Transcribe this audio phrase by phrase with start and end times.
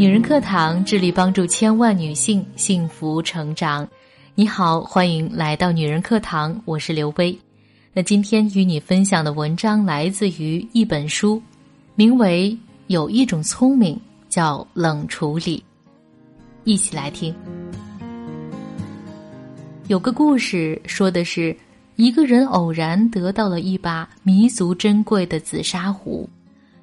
[0.00, 3.86] 女人课堂致力帮助千万女性幸福成长。
[4.34, 7.38] 你好，欢迎来到女人课堂，我是刘薇。
[7.92, 11.42] 那今天与你分享的文章来自于一本书，
[11.96, 12.50] 名为
[12.86, 15.58] 《有一种聪明叫冷处理》，
[16.64, 17.34] 一起来听。
[19.88, 21.54] 有个故事说的是，
[21.96, 26.26] 一个人偶然得到了一把弥足珍贵的紫砂壶，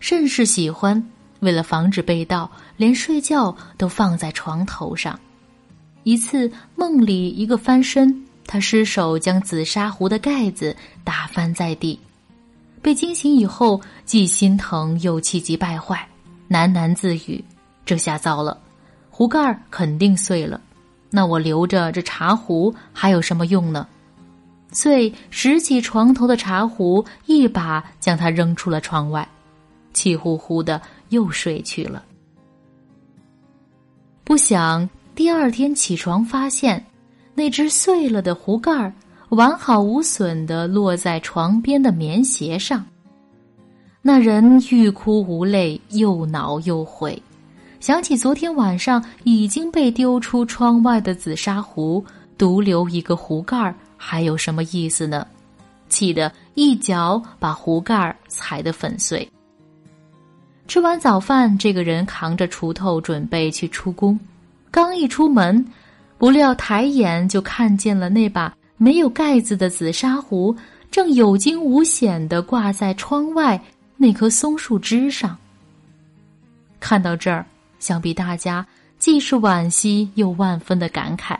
[0.00, 1.00] 甚是喜欢。
[1.44, 5.20] 为了防止被盗，连睡觉都放在床头上。
[6.02, 12.00] 一次梦里，一个翻身，他失手将紫砂壶的盖子打翻在地。
[12.82, 16.06] 被惊醒以后，既心疼又气急败坏，
[16.50, 17.42] 喃喃自语
[17.86, 18.58] ：“这下糟了，
[19.10, 20.60] 壶盖肯定碎了。
[21.10, 23.86] 那我留着这茶壶还有什么用呢？”
[24.72, 29.26] 遂拾起床头的茶壶，一把将它扔出了窗外，
[29.92, 30.82] 气呼呼的。
[31.10, 32.04] 又睡去了。
[34.24, 36.84] 不想第二天起床，发现
[37.34, 38.92] 那只碎了的壶盖
[39.30, 42.84] 完好无损的落在床边的棉鞋上。
[44.00, 47.20] 那人欲哭无泪，又恼又悔，
[47.80, 52.04] 想起昨天晚上已经被丢出窗外的紫砂壶，
[52.36, 55.26] 独留一个壶盖还有什么意思呢？
[55.88, 59.26] 气得一脚把壶盖踩得粉碎。
[60.66, 64.18] 吃完早饭，这个人扛着锄头准备去出工。
[64.70, 65.64] 刚一出门，
[66.16, 70.56] 不料抬眼就看见了那把没有盖子的紫砂壶，
[70.90, 73.60] 正有惊无险的挂在窗外
[73.96, 75.36] 那棵松树枝上。
[76.80, 77.44] 看到这儿，
[77.78, 78.66] 想必大家
[78.98, 81.36] 既是惋惜又万分的感慨。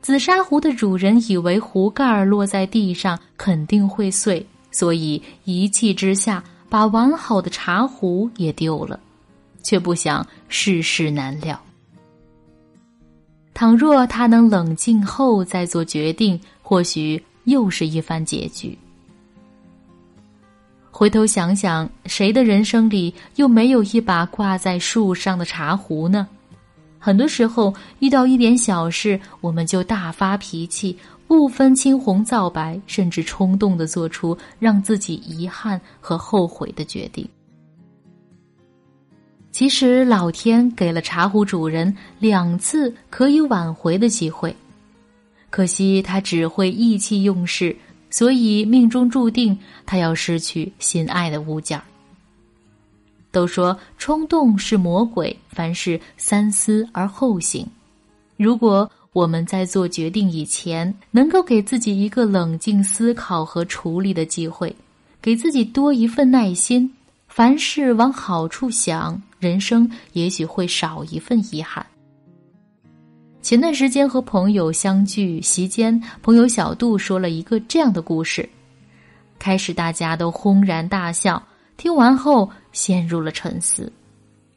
[0.00, 6.42] 紫砂壶的主人以为壶盖落在地上肯定会碎，所以一气之下。
[6.68, 8.98] 把完好的茶壶也丢了，
[9.62, 11.60] 却不想世事难料。
[13.54, 18.76] 倘若他能冷静后再做决定，或许又是一番结局。
[20.90, 26.26] 回头想想，谁的人生里又没有一把挂在树上的茶壶呢？
[26.98, 30.98] 很多时候，遇到一点小事，我们就大发脾气。
[31.28, 37.28] 不分青红皂白，甚至冲动的做出让自己遗憾和后悔的决定。
[39.50, 44.54] 其实老天给了茶壶主人两次可以挽回的机会，
[45.50, 47.74] 可惜他只会意气用事，
[48.08, 51.84] 所以命中注定他要失去心爱的物件儿。
[53.32, 57.66] 都说冲动是魔鬼，凡事三思而后行。
[58.36, 58.88] 如果。
[59.16, 64.76] 我们在做决定以前，能够给自己一个冷静思考和处理的机会，
[65.22, 66.92] 给自己多一份耐心，
[67.26, 71.86] 凡事往好处想，人生也许会少一份遗憾。
[73.40, 78.46] 前段时间和朋友相聚席间，朋友小杜说了一个这样的故事，
[79.38, 81.42] 开始大家都轰然大笑，
[81.78, 83.90] 听完后陷入了沉思。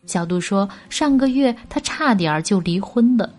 [0.05, 3.33] 小杜说，上个月他差点就离婚了。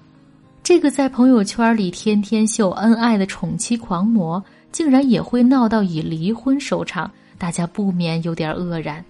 [0.63, 9.05] 这个在朋友圈里天天秀恩爱的宠妻狂魔，竟然也会闹到以离婚收场，大家不免有点愕然。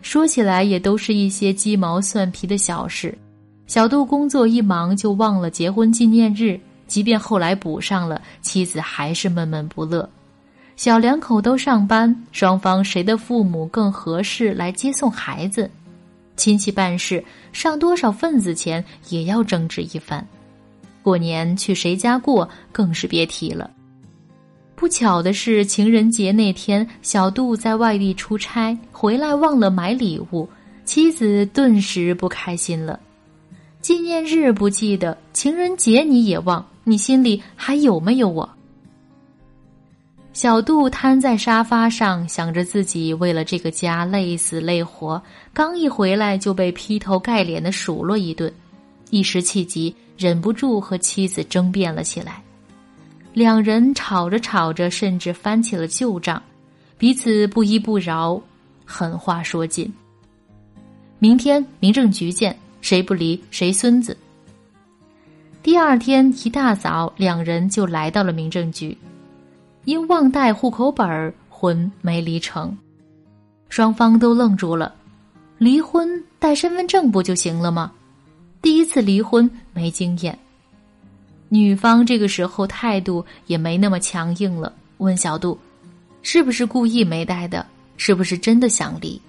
[0.00, 3.16] 说起来也都是一些鸡毛蒜皮的小事。
[3.66, 10.08] 小杜工作一忙就忘了结婚纪念日，即便后来补上了，妻子还是闷闷不乐。
[10.76, 15.68] 小两口都上班，双方谁的父母更合适来接送孩子？
[16.36, 17.22] 亲戚办事
[17.52, 20.24] 上多少份子钱也要争执一番。
[21.06, 23.70] 过年去谁家过，更是别提了。
[24.74, 30.48] 不巧的是，情人节那天，小杜在外地出差，回来忘了买礼物，
[30.84, 32.98] 妻子顿时不开心了。
[33.80, 38.50] 纪念日不记得，情人节你也忘，你心里还有没有我？
[40.32, 45.22] 小杜瘫在沙发上，想着自己为了这个家累死累活，
[45.54, 48.52] 刚一回来就被劈头盖脸的数落一顿，
[49.10, 49.94] 一时气急。
[50.18, 52.42] 忍不住和妻子争辩了起来，
[53.34, 56.42] 两人吵着吵着，甚至翻起了旧账，
[56.96, 58.40] 彼此不依不饶，
[58.86, 59.92] 狠话说尽。
[61.18, 64.16] 明天民政局见，谁不离谁孙子。
[65.62, 68.96] 第二天一大早，两人就来到了民政局，
[69.84, 72.74] 因忘带户口本儿，婚没离成，
[73.68, 74.94] 双方都愣住了。
[75.58, 76.08] 离婚
[76.38, 77.92] 带身份证不就行了吗？
[78.66, 80.36] 第一次离婚没经验，
[81.48, 85.56] 女方这个时候态度也没那么强硬了，问小杜
[86.20, 87.64] ：“是不是故意没带的？
[87.96, 89.22] 是不是真的想离？”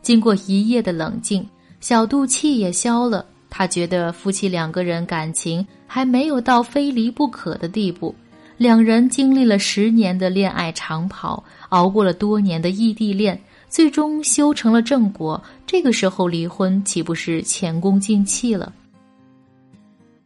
[0.00, 1.46] 经过一夜的冷静，
[1.80, 3.26] 小杜气也消了。
[3.50, 8.14] 他觉得夫妻两个人感情还没有到非离不可的地步，
[8.56, 13.38] 两人经历了十年的恋爱长跑，熬过了多年的异地恋，
[13.74, 15.42] 最终修成了正果。
[15.66, 18.72] 这个时候离婚，岂不是前功尽弃了？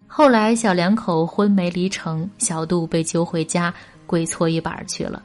[0.06, 3.73] 后来小两口婚没离成，小杜被揪回家
[4.05, 5.23] 跪搓衣板去了。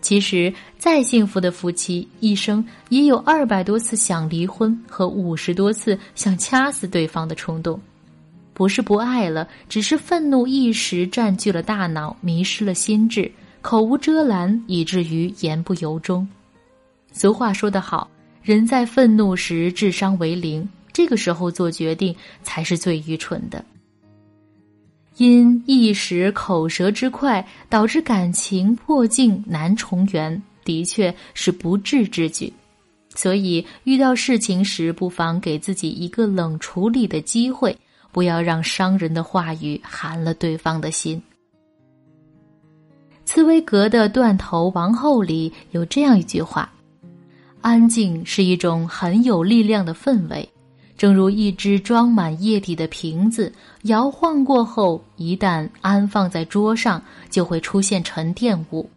[0.00, 7.80] 其实，再幸福的夫妻，一生也有二百多次想离婚和五十多次想掐死对方的冲动。
[8.54, 13.28] 不是不爱了，只是愤怒一时占据了大脑，迷失了心智，
[13.60, 16.24] 口无遮拦，以至于言不由衷。
[17.16, 18.10] 俗话说得好，
[18.42, 23.64] 人在愤怒时智商为零，这个时候做决定才是最愚蠢的。
[25.16, 32.52] 因一时口舌之快，导致感情破镜难重圆，的确是不智之举。
[33.14, 37.74] 所以遇到事情时，不妨给自己一个冷处理的机会，
[38.12, 41.20] 不要让伤人的话语寒了对方的心。
[43.24, 46.70] 茨威格的《断头王后》里有这样一句话
[47.66, 50.48] ：“安静是一种很有力量的氛围。”
[50.96, 53.52] 正如一只装满液体的瓶子，
[53.82, 58.88] 摇晃过后，一旦安放在桌上，就会出现沉淀物。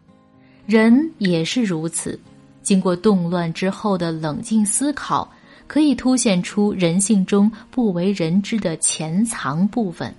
[0.68, 2.18] 人也是如此，
[2.62, 5.28] 经过动乱之后的冷静思考，
[5.66, 10.14] 可以凸显出人性中不为人知的潜藏部分。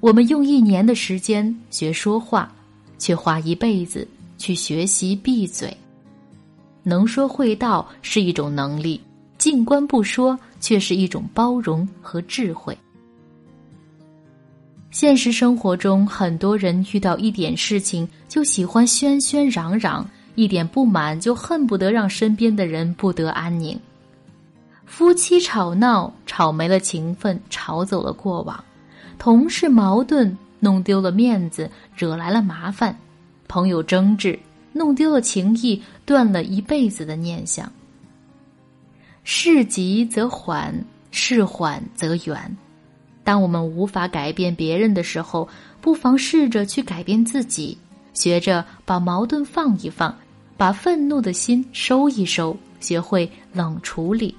[0.00, 2.50] 我们用一年的时间学说话，
[2.98, 5.76] 却花一辈子去学习闭嘴。
[6.82, 9.00] 能说会道是一种能力。
[9.38, 12.76] 静观不说，却是一种包容和智慧。
[14.92, 23.76] 现实生活中，很多人遇到一点事情就喜欢喧喧嚷嚷，一点不满就恨不得让身边的人不得安宁。
[24.84, 28.56] 夫妻吵闹，吵没了情分，吵走了过往；
[29.18, 32.94] 同事矛盾，弄丢了面子，惹来了麻烦；
[33.48, 34.38] 朋友争执，
[34.72, 37.70] 弄丢了情谊，断了一辈子的念想。
[39.24, 42.56] 事急则缓，事缓则圆。
[43.24, 45.48] 当我们无法改变别人的时候，
[45.80, 47.78] 不妨试着去改变自己，
[48.14, 50.12] 学着把矛盾放一放，
[50.56, 54.34] 把愤怒的心收一收，学会冷处理。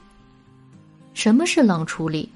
[1.14, 2.28] 什么是冷处理？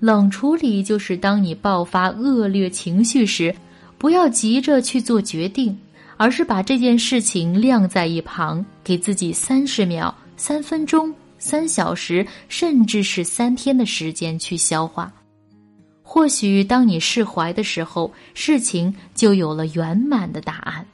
[0.00, 3.54] 冷处理就是当你爆发恶劣情绪时，
[3.98, 5.78] 不要急着去做决定，
[6.18, 11.14] 而是把这件事情晾在一旁，给自己三十秒、三分钟。
[11.40, 15.10] 三小时，甚至是三天的时间去消化。
[16.02, 20.84] 或许当你释怀的时候，事情就有了圆满的答案。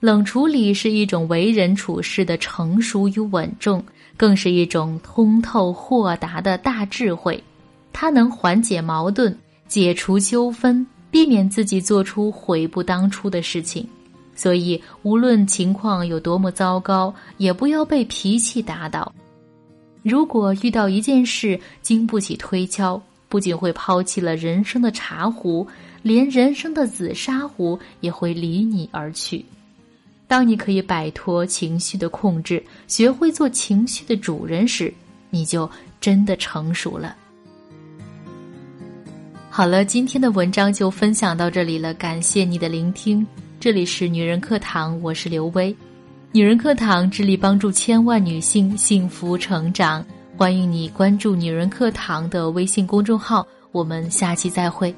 [0.00, 3.82] 冷处理是一种为人处事的成熟与稳重，
[4.18, 7.42] 更是一种通透豁达的大智慧。
[7.94, 9.34] 它能缓解矛盾，
[9.66, 13.86] 解除纠纷，避免自己做出悔不当初的事情。
[14.34, 19.12] 所以，无论情况有多么糟糕，也不要被脾气打倒。
[20.02, 25.66] 如果遇到一件事经不起推敲，不仅会抛弃了人生的茶壶，
[26.02, 29.44] 连人生的紫砂壶也会离你而去。
[30.26, 34.94] 当你可以摆脱情绪的控制，学会做情绪的主人时，
[35.28, 35.68] 你就
[36.00, 37.14] 真的成熟了。
[39.52, 43.26] 好了，今天的文章就分享到这里了，感谢你的聆听。
[43.58, 45.74] 这里是女人课堂，我是刘薇。
[46.30, 53.44] 女人课堂致力帮助千万女性幸福成长，欢迎你关注女人课堂的微信公众号。
[53.72, 54.94] 我们下期再会。